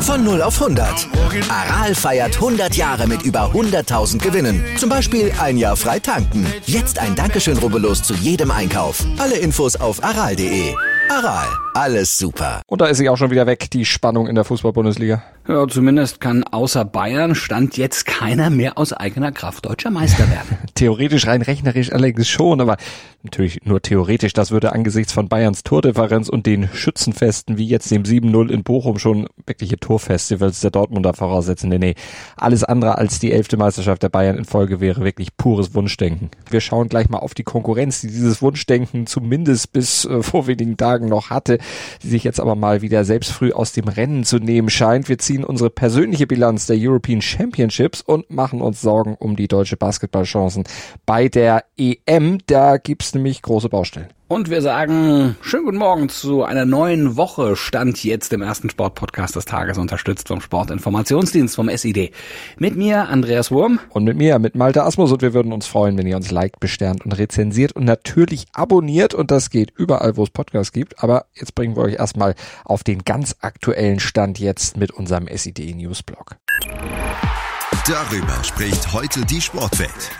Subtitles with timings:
[0.00, 1.08] Von 0 auf 100.
[1.50, 4.64] Aral feiert 100 Jahre mit über 100.000 Gewinnen.
[4.78, 6.46] Zum Beispiel ein Jahr frei tanken.
[6.64, 9.04] Jetzt ein Dankeschön, rubbellos zu jedem Einkauf.
[9.18, 10.74] Alle Infos auf aral.de.
[11.10, 12.62] Aral, alles super.
[12.66, 15.22] Und da ist sie auch schon wieder weg, die Spannung in der Fußball-Bundesliga.
[15.48, 20.58] Ja, zumindest kann außer Bayern stand jetzt keiner mehr aus eigener Kraft deutscher Meister werden.
[20.74, 22.76] Theoretisch rein rechnerisch allerdings schon, aber
[23.22, 24.32] natürlich nur theoretisch.
[24.32, 28.98] Das würde angesichts von Bayerns Tordifferenz und den Schützenfesten wie jetzt dem 7-0 in Bochum
[28.98, 31.68] schon wirkliche Torfestivals der Dortmunder voraussetzen.
[31.68, 31.94] Nee, nee,
[32.36, 36.30] alles andere als die elfte Meisterschaft der Bayern in Folge wäre wirklich pures Wunschdenken.
[36.50, 40.76] Wir schauen gleich mal auf die Konkurrenz, die dieses Wunschdenken zumindest bis äh, vor wenigen
[40.76, 41.58] Tagen noch hatte,
[42.02, 45.08] die sich jetzt aber mal wieder selbst früh aus dem Rennen zu nehmen scheint.
[45.08, 49.48] Wir ziehen ziehen unsere persönliche Bilanz der European Championships und machen uns Sorgen um die
[49.48, 50.64] deutsche Basketballchancen
[51.04, 52.38] bei der EM.
[52.46, 54.08] Da gibt's nämlich große Baustellen.
[54.28, 57.54] Und wir sagen schönen guten Morgen zu einer neuen Woche.
[57.54, 62.12] Stand jetzt im ersten Sportpodcast des Tages, unterstützt vom Sportinformationsdienst vom SID.
[62.58, 63.78] Mit mir Andreas Wurm.
[63.90, 65.12] Und mit mir, mit Malte Asmus.
[65.12, 69.14] Und wir würden uns freuen, wenn ihr uns liked, besternt und rezensiert und natürlich abonniert.
[69.14, 71.04] Und das geht überall, wo es Podcasts gibt.
[71.04, 75.76] Aber jetzt bringen wir euch erstmal auf den ganz aktuellen Stand jetzt mit unserem SID
[75.76, 76.34] Newsblog.
[77.86, 80.10] Darüber spricht heute die Sportwelt.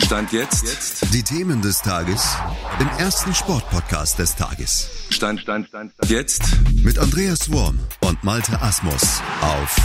[0.00, 1.12] Stand jetzt.
[1.12, 2.36] Die Themen des Tages
[2.78, 4.90] im ersten Sportpodcast des Tages.
[5.10, 6.10] Stand, Stand, Stand, Stand.
[6.10, 6.42] Jetzt.
[6.84, 9.76] Mit Andreas Worm und Malte Asmus auf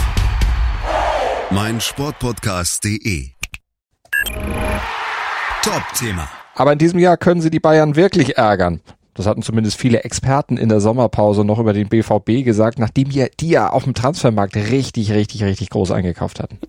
[1.50, 3.30] meinsportpodcast.de.
[5.62, 6.28] Top-Thema.
[6.54, 8.80] Aber in diesem Jahr können sie die Bayern wirklich ärgern.
[9.14, 13.26] Das hatten zumindest viele Experten in der Sommerpause noch über den BVB gesagt, nachdem die,
[13.40, 16.58] die ja auf dem Transfermarkt richtig, richtig, richtig groß eingekauft hatten.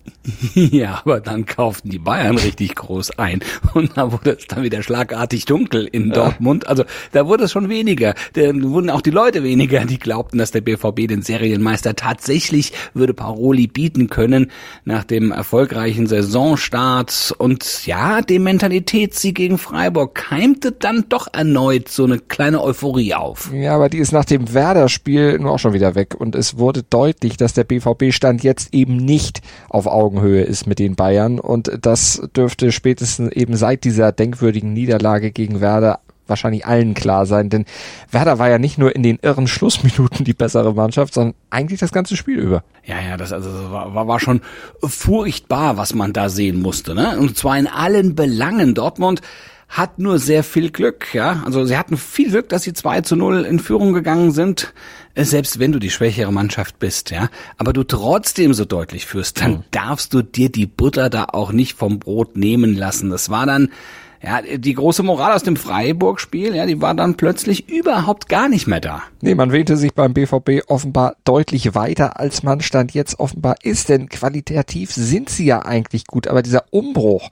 [0.54, 3.40] Ja, aber dann kauften die Bayern richtig groß ein
[3.74, 6.14] und da wurde es dann wieder schlagartig dunkel in ja.
[6.14, 6.66] Dortmund.
[6.66, 8.14] Also da wurde es schon weniger.
[8.32, 13.12] Da wurden auch die Leute weniger, die glaubten, dass der BVB den Serienmeister tatsächlich würde
[13.12, 14.50] Paroli bieten können
[14.84, 22.04] nach dem erfolgreichen Saisonstart und ja, dem Mentalitätssieg gegen Freiburg keimte dann doch erneut so
[22.04, 23.52] eine kleine Euphorie auf.
[23.54, 26.82] Ja, aber die ist nach dem Werder-Spiel nur auch schon wieder weg und es wurde
[26.82, 32.28] deutlich, dass der BVB-Stand jetzt eben nicht auf Augenhöhe ist mit den Bayern und das
[32.36, 37.66] dürfte spätestens eben seit dieser denkwürdigen Niederlage gegen Werder wahrscheinlich allen klar sein, denn
[38.10, 41.92] Werder war ja nicht nur in den irren Schlussminuten die bessere Mannschaft, sondern eigentlich das
[41.92, 42.64] ganze Spiel über.
[42.84, 44.40] Ja, ja, das also war, war schon
[44.82, 47.16] furchtbar, was man da sehen musste, ne?
[47.16, 48.74] Und zwar in allen Belangen.
[48.74, 49.20] Dortmund
[49.74, 51.42] hat nur sehr viel Glück, ja.
[51.44, 54.72] Also sie hatten viel Glück, dass sie 2 zu 0 in Führung gegangen sind,
[55.16, 57.28] äh, selbst wenn du die schwächere Mannschaft bist, ja.
[57.58, 59.64] Aber du trotzdem so deutlich führst, dann mhm.
[59.72, 63.10] darfst du dir die Butter da auch nicht vom Brot nehmen lassen.
[63.10, 63.70] Das war dann,
[64.24, 68.66] ja, die große Moral aus dem Freiburg-Spiel, ja, die war dann plötzlich überhaupt gar nicht
[68.66, 69.02] mehr da.
[69.20, 73.88] Nee, man wähnte sich beim BVB offenbar deutlich weiter, als man Stand jetzt offenbar ist,
[73.90, 77.28] denn qualitativ sind sie ja eigentlich gut, aber dieser Umbruch,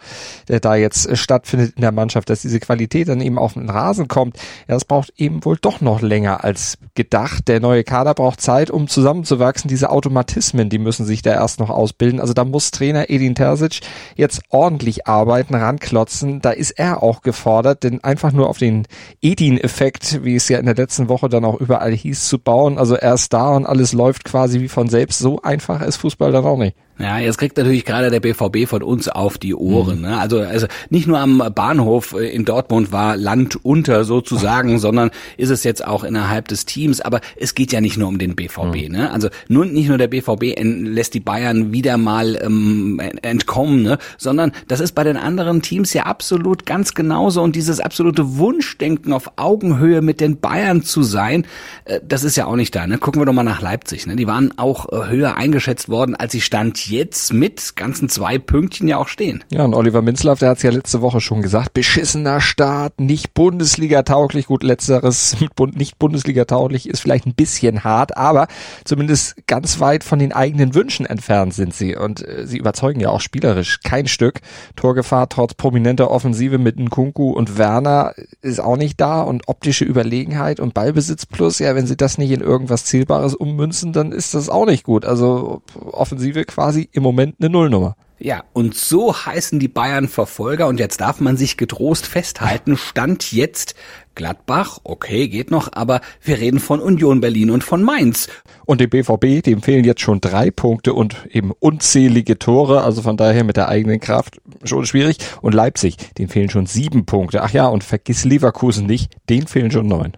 [0.48, 3.70] der da jetzt äh, stattfindet in der Mannschaft, dass diese Qualität dann eben auf den
[3.70, 4.36] Rasen kommt,
[4.69, 7.48] ja, das braucht eben wohl doch noch länger als gedacht.
[7.48, 9.69] Der neue Kader braucht Zeit, um zusammenzuwachsen.
[9.69, 12.20] Diese Automatismen, die müssen sich da erst noch ausbilden.
[12.20, 13.81] Also da muss Trainer Edin Terzic
[14.16, 16.41] jetzt ordentlich arbeiten, ranklotzen.
[16.41, 18.88] Da ist er auch gefordert, denn einfach nur auf den
[19.20, 22.97] Edin-Effekt, wie es ja in der letzten Woche dann auch überall hieß, zu bauen, also
[22.97, 26.44] er ist da und alles läuft quasi wie von selbst, so einfach ist Fußball dann
[26.44, 26.76] auch nicht.
[26.98, 29.97] Ja, jetzt kriegt natürlich gerade der BVB von uns auf die Ohren.
[29.97, 30.03] Mhm.
[30.03, 30.19] Ne?
[30.19, 35.48] Also, also nicht nur am Bahnhof äh, in Dortmund war Land unter sozusagen, sondern ist
[35.48, 37.00] es jetzt auch innerhalb des Teams.
[37.00, 38.88] Aber es geht ja nicht nur um den BVB.
[38.88, 38.92] Mhm.
[38.92, 39.10] Ne?
[39.10, 43.98] Also nur nicht nur der BVB lässt die Bayern wieder mal ähm, entkommen, ne?
[44.19, 47.42] sondern das ist bei den anderen Teams ja absolut ganz genauso.
[47.42, 51.47] Und dieses absolute Wunschdenken auf Augenhöhe mit den Bayern zu sein,
[51.86, 52.86] äh, das ist ja auch nicht da.
[52.86, 52.98] Ne?
[52.98, 54.06] Gucken wir doch mal nach Leipzig.
[54.06, 54.14] Ne?
[54.14, 58.88] Die waren auch äh, höher eingeschätzt worden, als sie stand jetzt mit ganzen zwei Pünktchen
[58.88, 59.44] ja auch stehen.
[59.50, 63.34] Ja, und Oliver Minzlaff, der hat es ja letzte Woche schon gesagt, beschissener Start, nicht
[63.34, 64.46] Bundesliga-tauglich.
[64.46, 65.37] Gut, letzteres
[65.75, 68.49] nicht Bundesliga-tauglich ist vielleicht ein bisschen hart, aber
[68.84, 71.96] zumindest ganz weit von den eigenen Wünschen entfernt sind sie.
[71.96, 74.40] Und äh, sie überzeugen ja auch spielerisch kein Stück.
[74.76, 80.61] Torgefahr trotz prominenter Offensive mit Nkunku und Werner ist auch nicht da und optische Überlegenheit
[80.61, 84.49] und Ballbesitz plus, ja, wenn sie das nicht in irgendwas Zählbares ummünzen, dann ist das
[84.49, 85.05] auch nicht gut.
[85.05, 87.96] Also Offensive quasi quasi im Moment eine Nullnummer.
[88.19, 93.32] Ja, und so heißen die Bayern Verfolger und jetzt darf man sich getrost festhalten, stand
[93.32, 93.74] jetzt
[94.14, 98.28] Gladbach, okay, geht noch, aber wir reden von Union Berlin und von Mainz.
[98.64, 103.16] Und dem BVB, dem fehlen jetzt schon drei Punkte und eben unzählige Tore, also von
[103.16, 105.16] daher mit der eigenen Kraft schon schwierig.
[105.40, 107.42] Und Leipzig, dem fehlen schon sieben Punkte.
[107.42, 110.12] Ach ja, und vergiss Leverkusen nicht, denen fehlen schon neun.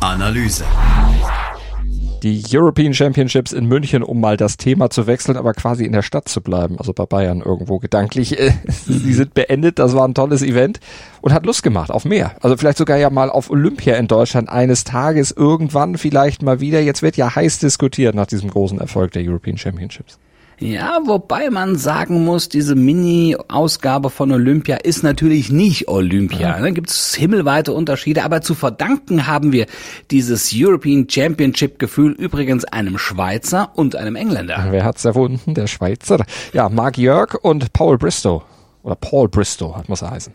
[0.00, 0.64] Analyse.
[2.22, 6.02] Die European Championships in München, um mal das Thema zu wechseln, aber quasi in der
[6.02, 8.36] Stadt zu bleiben, also bei Bayern irgendwo gedanklich.
[8.86, 10.80] Sie sind beendet, das war ein tolles Event
[11.20, 12.32] und hat Lust gemacht auf mehr.
[12.40, 16.80] Also vielleicht sogar ja mal auf Olympia in Deutschland eines Tages, irgendwann vielleicht mal wieder.
[16.80, 20.18] Jetzt wird ja heiß diskutiert nach diesem großen Erfolg der European Championships.
[20.60, 26.54] Ja, wobei man sagen muss, diese Mini-Ausgabe von Olympia ist natürlich nicht Olympia.
[26.54, 26.72] Da ne?
[26.72, 29.66] gibt es himmelweite Unterschiede, aber zu verdanken haben wir
[30.10, 34.66] dieses European Championship-Gefühl übrigens einem Schweizer und einem Engländer.
[34.70, 35.54] Wer hat's erfunden?
[35.54, 36.24] Der Schweizer.
[36.52, 38.42] Ja, Mark Jörg und Paul Bristow.
[38.82, 40.32] Oder Paul Bristow hat muss er heißen.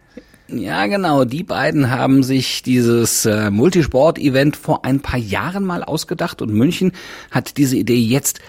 [0.48, 1.26] Ja, genau.
[1.26, 6.92] Die beiden haben sich dieses äh, Multisport-Event vor ein paar Jahren mal ausgedacht und München
[7.32, 8.40] hat diese Idee jetzt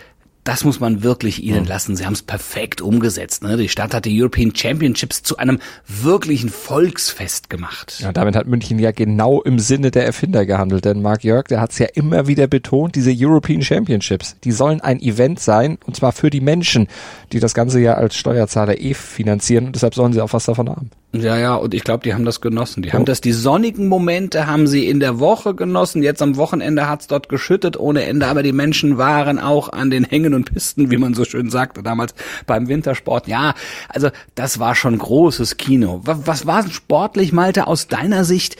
[0.44, 1.96] das muss man wirklich ihnen lassen.
[1.96, 3.42] Sie haben es perfekt umgesetzt.
[3.42, 3.56] Ne?
[3.56, 5.58] Die Stadt hat die European Championships zu einem
[5.88, 8.00] wirklichen Volksfest gemacht.
[8.00, 10.84] Ja, damit hat München ja genau im Sinne der Erfinder gehandelt.
[10.84, 14.82] Denn Marc Jörg, der hat es ja immer wieder betont, diese European Championships, die sollen
[14.82, 16.88] ein Event sein, und zwar für die Menschen,
[17.32, 19.66] die das Ganze ja als Steuerzahler eh finanzieren.
[19.66, 20.90] Und deshalb sollen sie auch was davon haben.
[21.22, 22.82] Ja, ja, und ich glaube, die haben das genossen.
[22.82, 22.92] Die oh.
[22.94, 26.02] haben das, die sonnigen Momente haben sie in der Woche genossen.
[26.02, 30.04] Jetzt am Wochenende hat's dort geschüttet ohne Ende, aber die Menschen waren auch an den
[30.04, 32.14] Hängen und Pisten, wie man so schön sagte damals
[32.46, 33.26] beim Wintersport.
[33.28, 33.54] Ja,
[33.88, 36.00] also das war schon großes Kino.
[36.04, 38.56] Was, was war sportlich, Malte, aus deiner Sicht?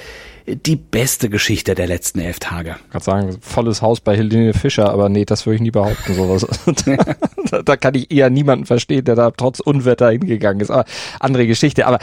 [0.46, 2.76] die beste Geschichte der letzten elf Tage.
[2.84, 6.14] Ich kann sagen, volles Haus bei Helene Fischer, aber nee, das würde ich nie behaupten,
[6.14, 6.46] sowas.
[7.50, 10.70] da, da kann ich eher niemanden verstehen, der da trotz Unwetter hingegangen ist.
[10.70, 10.84] Aber
[11.18, 11.86] andere Geschichte.
[11.86, 11.98] Aber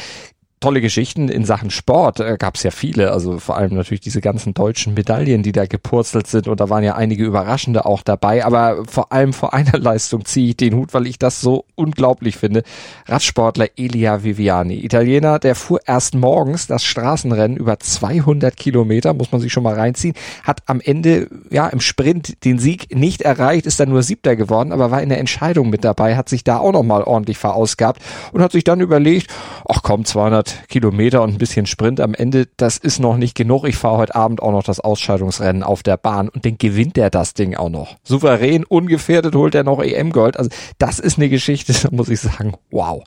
[0.61, 4.21] tolle Geschichten in Sachen Sport äh, gab es ja viele, also vor allem natürlich diese
[4.21, 6.47] ganzen deutschen Medaillen, die da gepurzelt sind.
[6.47, 10.49] Und da waren ja einige überraschende auch dabei, aber vor allem vor einer Leistung ziehe
[10.49, 12.61] ich den Hut, weil ich das so unglaublich finde.
[13.07, 19.41] Radsportler Elia Viviani, Italiener, der fuhr erst morgens das Straßenrennen über 200 Kilometer, muss man
[19.41, 23.79] sich schon mal reinziehen, hat am Ende ja im Sprint den Sieg nicht erreicht, ist
[23.79, 26.71] dann nur Siebter geworden, aber war in der Entscheidung mit dabei, hat sich da auch
[26.71, 27.99] nochmal ordentlich verausgabt
[28.31, 29.27] und hat sich dann überlegt,
[29.67, 33.65] ach komm, 200 Kilometer und ein bisschen Sprint am Ende, das ist noch nicht genug.
[33.65, 37.09] Ich fahre heute Abend auch noch das Ausscheidungsrennen auf der Bahn und dann gewinnt er
[37.09, 37.97] das Ding auch noch.
[38.03, 40.37] Souverän, ungefährdet holt er noch EM-Gold.
[40.37, 43.03] Also das ist eine Geschichte, da muss ich sagen, wow.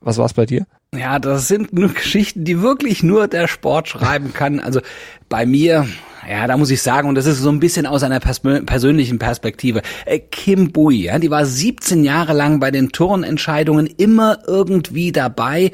[0.00, 0.66] Was war's bei dir?
[0.94, 4.60] Ja, das sind nur Geschichten, die wirklich nur der Sport schreiben kann.
[4.60, 4.80] Also
[5.28, 5.86] bei mir,
[6.28, 9.18] ja, da muss ich sagen, und das ist so ein bisschen aus einer pers persönlichen
[9.18, 9.82] Perspektive.
[10.06, 15.72] Äh, Kim Bui, ja, die war 17 Jahre lang bei den Turnentscheidungen immer irgendwie dabei.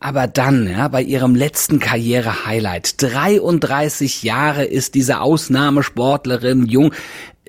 [0.00, 6.92] Aber dann, ja, bei ihrem letzten Karriere-Highlight, 33 Jahre ist diese Ausnahmesportlerin jung,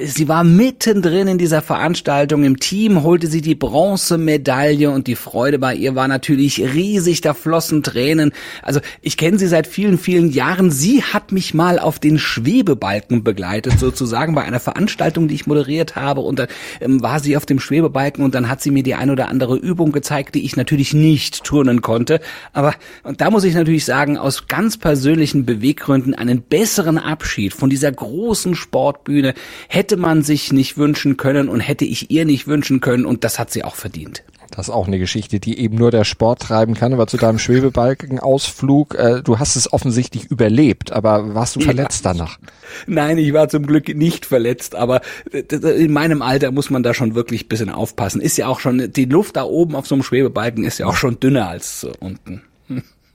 [0.01, 2.45] Sie war mittendrin in dieser Veranstaltung.
[2.45, 7.19] Im Team holte sie die Bronzemedaille und die Freude bei ihr war natürlich riesig.
[7.19, 8.31] Da flossen Tränen.
[8.61, 10.71] Also ich kenne sie seit vielen, vielen Jahren.
[10.71, 15.97] Sie hat mich mal auf den Schwebebalken begleitet, sozusagen bei einer Veranstaltung, die ich moderiert
[15.97, 16.21] habe.
[16.21, 16.47] Und dann
[16.79, 19.57] ähm, war sie auf dem Schwebebalken und dann hat sie mir die ein oder andere
[19.57, 22.21] Übung gezeigt, die ich natürlich nicht turnen konnte.
[22.53, 22.73] Aber
[23.03, 27.91] und da muss ich natürlich sagen, aus ganz persönlichen Beweggründen einen besseren Abschied von dieser
[27.91, 29.33] großen Sportbühne
[29.67, 33.23] hätte hätte man sich nicht wünschen können und hätte ich ihr nicht wünschen können und
[33.23, 34.23] das hat sie auch verdient.
[34.51, 36.93] Das ist auch eine Geschichte, die eben nur der Sport treiben kann.
[36.93, 42.13] Aber zu deinem Schwebebalkenausflug, äh, du hast es offensichtlich überlebt, aber warst du verletzt ja.
[42.13, 42.37] danach?
[42.85, 47.15] Nein, ich war zum Glück nicht verletzt, aber in meinem Alter muss man da schon
[47.15, 48.21] wirklich bisschen aufpassen.
[48.21, 50.97] Ist ja auch schon, die Luft da oben auf so einem Schwebebalken ist ja auch
[50.97, 52.43] schon dünner als unten.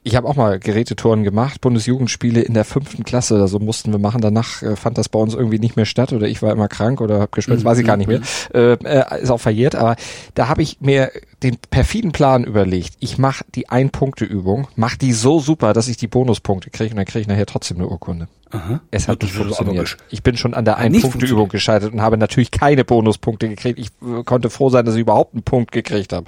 [0.06, 3.98] Ich habe auch mal Gerätetouren gemacht, Bundesjugendspiele in der fünften Klasse oder so mussten wir
[3.98, 4.20] machen.
[4.20, 7.00] Danach äh, fand das bei uns irgendwie nicht mehr statt oder ich war immer krank
[7.00, 7.64] oder habe gespielt, mhm.
[7.64, 8.18] weiß ich gar nicht mehr.
[8.18, 8.24] Mhm.
[8.52, 9.96] Äh, äh, ist auch verjährt, aber
[10.34, 11.10] da habe ich mir
[11.42, 12.96] den perfiden Plan überlegt.
[13.00, 17.06] Ich mache die Ein-Punkte-Übung, mach die so super, dass ich die Bonuspunkte kriege und dann
[17.06, 18.28] kriege ich nachher trotzdem eine Urkunde.
[18.50, 18.80] Aha.
[18.90, 19.96] Es hat nicht funktioniert.
[20.10, 23.78] Ich bin schon an der Ein-Punkte-Übung gescheitert und habe natürlich keine Bonuspunkte gekriegt.
[23.78, 26.26] Ich äh, konnte froh sein, dass ich überhaupt einen Punkt gekriegt habe.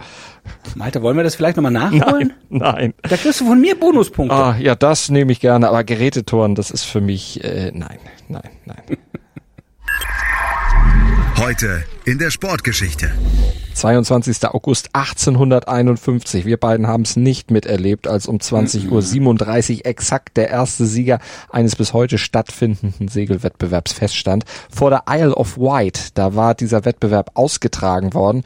[0.74, 2.32] Malte, wollen wir das vielleicht nochmal nachholen?
[2.48, 2.94] Nein, nein.
[3.02, 4.34] Da kriegst du von mir Bonuspunkte.
[4.34, 8.50] Ah, ja, das nehme ich gerne, aber Gerätetouren, das ist für mich, äh, nein, nein,
[8.64, 8.98] nein.
[11.38, 13.12] Heute in der Sportgeschichte.
[13.74, 14.46] 22.
[14.46, 16.46] August 1851.
[16.46, 18.90] Wir beiden haben es nicht miterlebt, als um 20.37
[19.80, 21.18] Uhr exakt der erste Sieger
[21.50, 24.44] eines bis heute stattfindenden Segelwettbewerbs feststand.
[24.74, 28.42] Vor der Isle of Wight, da war dieser Wettbewerb ausgetragen worden.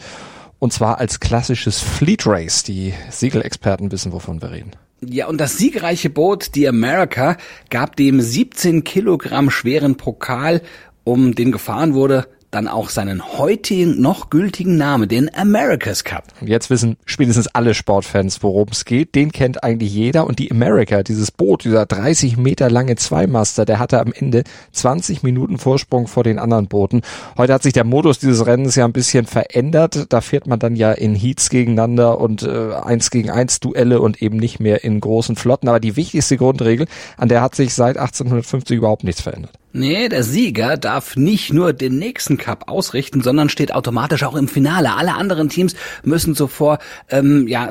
[0.59, 2.64] Und zwar als klassisches Fleet Race.
[2.64, 4.73] Die Segelexperten wissen, wovon wir reden.
[5.00, 7.37] Ja, und das siegreiche Boot, die America,
[7.70, 10.61] gab dem 17 Kilogramm schweren Pokal,
[11.04, 16.25] um den gefahren wurde, dann auch seinen heutigen noch gültigen Namen, den America's Cup.
[16.40, 19.14] Jetzt wissen spätestens alle Sportfans, worum es geht.
[19.14, 20.26] Den kennt eigentlich jeder.
[20.26, 25.23] Und die America, dieses Boot, dieser 30 Meter lange Zweimaster, der hatte am Ende 20
[25.23, 27.02] Minuten Vorsprung vor den anderen Booten.
[27.37, 30.07] Heute hat sich der Modus dieses Rennens ja ein bisschen verändert.
[30.09, 34.23] Da fährt man dann ja in Heats gegeneinander und äh, eins gegen eins Duelle und
[34.23, 35.69] eben nicht mehr in großen Flotten.
[35.69, 39.60] Aber die wichtigste Grundregel, an der hat sich seit 1850 überhaupt nichts verändert.
[39.73, 44.49] Nee, der Sieger darf nicht nur den nächsten Cup ausrichten, sondern steht automatisch auch im
[44.49, 44.97] Finale.
[44.97, 47.71] Alle anderen Teams müssen zuvor ähm, ja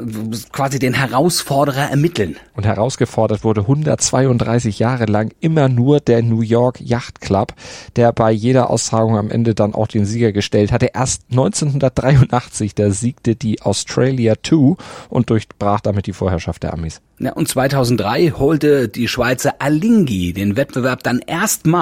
[0.53, 2.37] quasi den Herausforderer ermitteln.
[2.55, 7.53] Und herausgefordert wurde 132 Jahre lang immer nur der New York Yacht Club,
[7.97, 10.91] der bei jeder Austragung am Ende dann auch den Sieger gestellt hatte.
[10.93, 14.75] Erst 1983, da siegte die Australia 2
[15.09, 17.01] und durchbrach damit die Vorherrschaft der Amis.
[17.21, 21.19] Ja, und 2003 holte die Schweizer Alingi den Wettbewerb dann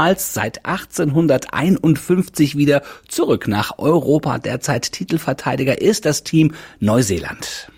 [0.07, 4.37] erstmals seit 1851 wieder zurück nach Europa.
[4.37, 7.69] Derzeit Titelverteidiger ist das Team Neuseeland.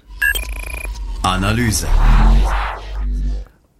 [1.23, 1.87] Analyse.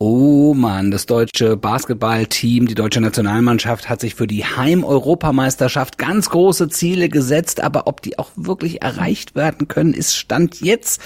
[0.02, 6.70] Oh man, das deutsche Basketballteam, die deutsche Nationalmannschaft hat sich für die Heim-Europameisterschaft ganz große
[6.70, 11.02] Ziele gesetzt, aber ob die auch wirklich erreicht werden können, ist Stand jetzt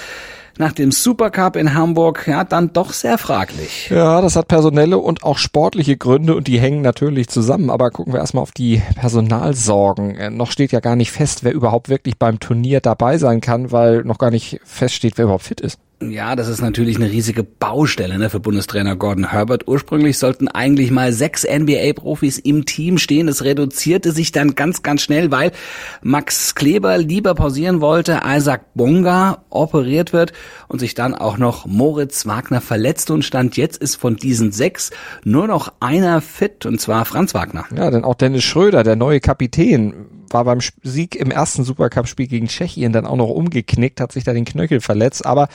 [0.58, 3.90] nach dem Supercup in Hamburg ja dann doch sehr fraglich.
[3.90, 7.70] Ja, das hat personelle und auch sportliche Gründe und die hängen natürlich zusammen.
[7.70, 10.16] Aber gucken wir erstmal auf die Personalsorgen.
[10.16, 13.72] Äh, noch steht ja gar nicht fest, wer überhaupt wirklich beim Turnier dabei sein kann,
[13.72, 15.80] weil noch gar nicht feststeht, wer überhaupt fit ist.
[16.12, 19.68] Ja, das ist natürlich eine riesige Baustelle ne, für Bundestrainer Gordon Herbert.
[19.68, 23.28] Ursprünglich sollten eigentlich mal sechs NBA-Profis im Team stehen.
[23.28, 25.52] Das reduzierte sich dann ganz, ganz schnell, weil
[26.02, 30.34] Max Kleber lieber pausieren wollte, Isaac Bonga operiert wird
[30.68, 34.92] und sich dann auch noch Moritz Wagner verletzt und stand jetzt ist von diesen sechs
[35.24, 37.66] nur noch einer fit und zwar Franz Wagner.
[37.76, 39.94] Ja, denn auch Dennis Schröder, der neue Kapitän,
[40.34, 44.34] war beim Sieg im ersten Supercup-Spiel gegen Tschechien dann auch noch umgeknickt, hat sich da
[44.34, 45.48] den Knöchel verletzt, aber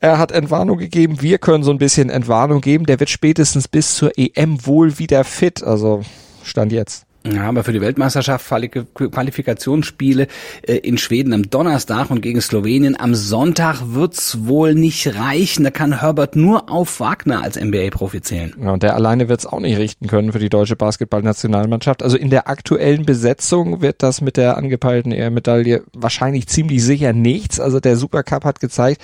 [0.00, 1.22] er hat Entwarnung gegeben.
[1.22, 2.86] Wir können so ein bisschen Entwarnung geben.
[2.86, 5.62] Der wird spätestens bis zur EM wohl wieder fit.
[5.64, 6.02] Also
[6.42, 7.05] Stand jetzt.
[7.34, 8.46] Ja, aber für die Weltmeisterschaft
[8.94, 10.26] Qualifikationsspiele
[10.62, 15.64] äh, in Schweden am Donnerstag und gegen Slowenien am Sonntag wird's wohl nicht reichen.
[15.64, 18.54] Da kann Herbert nur auf Wagner als NBA-Profi zählen.
[18.62, 22.02] Ja, und der alleine wird's auch nicht richten können für die deutsche Basketballnationalmannschaft.
[22.02, 27.58] Also in der aktuellen Besetzung wird das mit der angepeilten EM-Medaille wahrscheinlich ziemlich sicher nichts.
[27.60, 29.00] Also der Supercup hat gezeigt,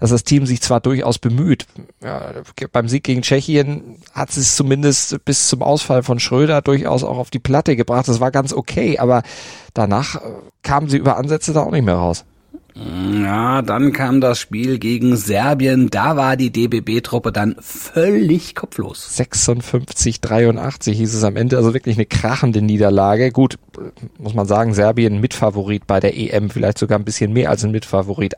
[0.00, 1.66] dass das Team sich zwar durchaus bemüht.
[2.02, 2.32] Ja,
[2.72, 7.30] beim Sieg gegen Tschechien hat es zumindest bis zum Ausfall von Schröder durchaus auch auf
[7.30, 8.08] die Platte Platte gebracht.
[8.08, 9.22] Das war ganz okay, aber
[9.74, 10.20] danach äh,
[10.62, 12.24] kamen sie über Ansätze da auch nicht mehr raus.
[12.74, 15.88] Ja, dann kam das Spiel gegen Serbien.
[15.88, 19.16] Da war die DBB-Truppe dann völlig kopflos.
[19.16, 21.56] 56, 83 hieß es am Ende.
[21.56, 23.30] Also wirklich eine krachende Niederlage.
[23.30, 23.56] Gut,
[24.18, 26.50] muss man sagen, Serbien Mitfavorit bei der EM.
[26.50, 28.34] Vielleicht sogar ein bisschen mehr als ein Mitfavorit.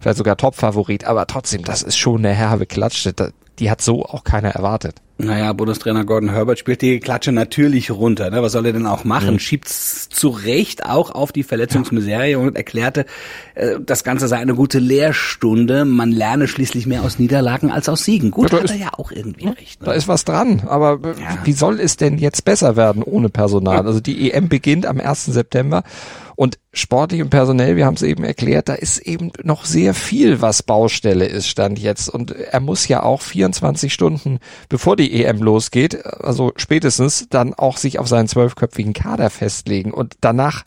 [0.00, 1.04] Vielleicht sogar Topfavorit.
[1.04, 3.14] Aber trotzdem, das ist schon eine herbe Klatsche.
[3.58, 4.96] Die hat so auch keiner erwartet.
[5.18, 8.28] Naja, Bundestrainer Gordon Herbert spielt die Klatsche natürlich runter.
[8.30, 8.42] Ne?
[8.42, 9.34] Was soll er denn auch machen?
[9.34, 9.38] Mhm.
[9.38, 13.06] Schiebt's zu Recht auch auf die Verletzungsmiserie und erklärte,
[13.54, 15.84] äh, das Ganze sei eine gute Lehrstunde.
[15.84, 18.32] Man lerne schließlich mehr aus Niederlagen als aus Siegen.
[18.32, 19.80] Gut, ja, hat ist, er ja auch irgendwie recht.
[19.80, 19.86] Ne?
[19.86, 20.62] Da ist was dran.
[20.66, 21.38] Aber ja.
[21.44, 23.86] wie soll es denn jetzt besser werden ohne Personal?
[23.86, 25.26] Also die EM beginnt am 1.
[25.26, 25.84] September
[26.42, 30.40] und sportlich und personell, wir haben es eben erklärt, da ist eben noch sehr viel,
[30.40, 32.08] was Baustelle ist, stand jetzt.
[32.08, 37.76] Und er muss ja auch 24 Stunden, bevor die EM losgeht, also spätestens dann auch
[37.76, 39.94] sich auf seinen zwölfköpfigen Kader festlegen.
[39.94, 40.64] Und danach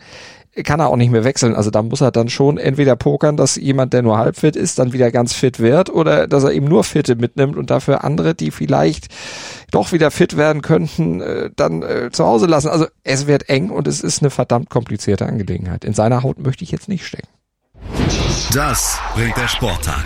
[0.64, 1.56] kann er auch nicht mehr wechseln.
[1.56, 4.80] Also da muss er dann schon entweder pokern, dass jemand, der nur halb fit ist,
[4.80, 8.36] dann wieder ganz fit wird oder dass er eben nur Fitte mitnimmt und dafür andere,
[8.36, 9.08] die vielleicht
[9.72, 12.70] doch wieder fit werden könnten, äh, dann äh, zu Hause lassen.
[12.70, 15.84] Also es wird eng und es ist eine verdammt komplizierte Angelegenheit.
[15.84, 17.28] In seiner Haut möchte ich jetzt nicht stecken.
[18.54, 20.06] Das bringt der Sporttag.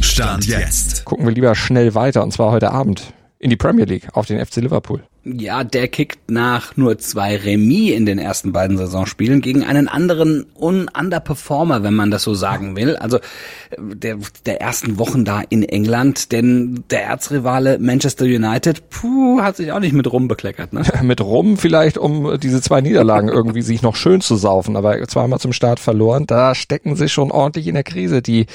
[0.00, 1.04] Stand jetzt.
[1.04, 4.44] Gucken wir lieber schnell weiter und zwar heute Abend in die Premier League auf den
[4.44, 5.02] FC Liverpool.
[5.22, 10.46] Ja, der kickt nach nur zwei Remis in den ersten beiden Saisonspielen gegen einen anderen
[10.58, 12.96] Un-Underperformer, wenn man das so sagen will.
[12.96, 13.18] Also
[13.78, 19.72] der, der ersten Wochen da in England, denn der Erzrivale Manchester United, puh, hat sich
[19.72, 20.72] auch nicht mit Rum bekleckert.
[20.72, 20.84] Ne?
[21.02, 25.38] mit Rum vielleicht, um diese zwei Niederlagen irgendwie sich noch schön zu saufen, aber zweimal
[25.38, 26.26] zum Start verloren.
[26.26, 28.46] Da stecken sie schon ordentlich in der Krise, die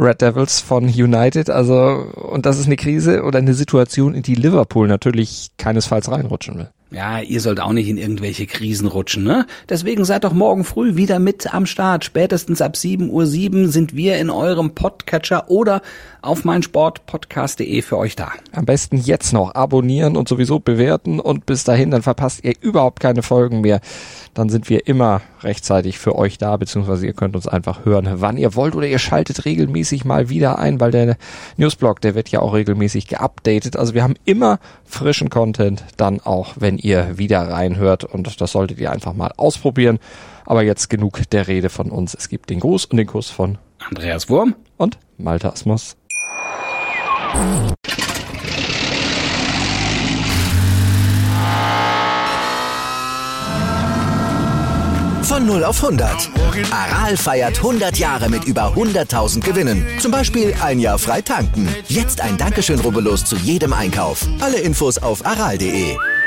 [0.00, 1.50] Red Devils von United.
[1.50, 6.56] Also und das ist eine Krise oder eine Situation, in die Liverpool natürlich keinesfalls reinrutschen
[6.56, 6.68] will.
[6.90, 9.46] Ja, ihr sollt auch nicht in irgendwelche Krisen rutschen, ne?
[9.68, 12.04] Deswegen seid doch morgen früh wieder mit am Start.
[12.04, 15.82] Spätestens ab 7.07 Uhr sind wir in eurem Podcatcher oder
[16.22, 18.32] auf meinsportpodcast.de für euch da.
[18.52, 23.00] Am besten jetzt noch abonnieren und sowieso bewerten und bis dahin, dann verpasst ihr überhaupt
[23.00, 23.80] keine Folgen mehr.
[24.32, 28.36] Dann sind wir immer rechtzeitig für euch da, beziehungsweise ihr könnt uns einfach hören, wann
[28.36, 31.16] ihr wollt oder ihr schaltet regelmäßig mal wieder ein, weil der
[31.56, 33.76] Newsblog, der wird ja auch regelmäßig geupdatet.
[33.76, 38.78] Also wir haben immer frischen Content, dann auch, wenn ihr wieder reinhört und das solltet
[38.78, 39.98] ihr einfach mal ausprobieren.
[40.46, 42.14] Aber jetzt genug der Rede von uns.
[42.14, 45.96] Es gibt den Gruß und den Kuss von Andreas Wurm und Malte Asmus.
[55.22, 56.30] Von 0 auf 100.
[56.70, 59.84] Aral feiert 100 Jahre mit über 100.000 Gewinnen.
[59.98, 61.66] Zum Beispiel ein Jahr frei tanken.
[61.88, 64.28] Jetzt ein Dankeschön, rubbellos zu jedem Einkauf.
[64.40, 65.96] Alle Infos auf aral.de.